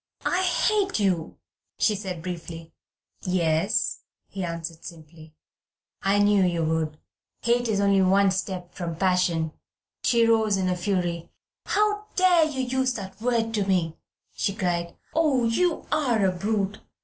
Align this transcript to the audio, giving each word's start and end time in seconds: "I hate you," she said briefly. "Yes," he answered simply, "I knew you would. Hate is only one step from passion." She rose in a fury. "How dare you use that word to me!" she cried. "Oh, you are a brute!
"I 0.25 0.41
hate 0.41 0.99
you," 0.99 1.37
she 1.77 1.93
said 1.93 2.23
briefly. 2.23 2.73
"Yes," 3.21 3.99
he 4.29 4.43
answered 4.43 4.83
simply, 4.83 5.35
"I 6.01 6.17
knew 6.17 6.43
you 6.43 6.63
would. 6.63 6.97
Hate 7.43 7.67
is 7.67 7.79
only 7.79 8.01
one 8.01 8.31
step 8.31 8.73
from 8.73 8.95
passion." 8.95 9.51
She 10.03 10.25
rose 10.25 10.57
in 10.57 10.67
a 10.69 10.75
fury. 10.75 11.29
"How 11.67 12.05
dare 12.15 12.45
you 12.45 12.61
use 12.61 12.93
that 12.95 13.21
word 13.21 13.53
to 13.53 13.67
me!" 13.67 13.95
she 14.33 14.55
cried. 14.55 14.95
"Oh, 15.13 15.43
you 15.45 15.85
are 15.91 16.25
a 16.25 16.31
brute! 16.31 16.79